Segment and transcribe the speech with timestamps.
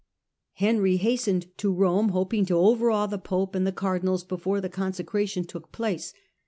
[0.53, 5.43] Henry hastened to Rome, hoping to overawe the pope and the cardinals before the consecration
[5.45, 6.11] took place.